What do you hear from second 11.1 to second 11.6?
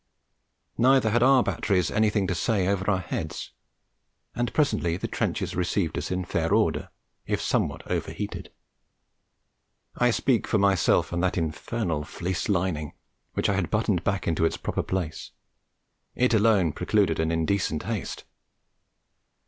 and that